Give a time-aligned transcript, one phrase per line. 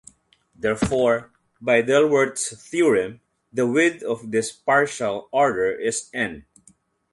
[0.55, 1.31] Therefore,
[1.61, 3.21] by Dilworth's theorem,
[3.53, 6.43] the width of this partial order is "n".